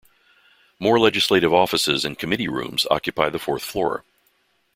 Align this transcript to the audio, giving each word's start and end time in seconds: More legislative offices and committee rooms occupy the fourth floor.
More 0.79 0.97
legislative 0.99 1.53
offices 1.53 2.03
and 2.03 2.17
committee 2.17 2.47
rooms 2.47 2.87
occupy 2.89 3.29
the 3.29 3.37
fourth 3.37 3.61
floor. 3.61 4.03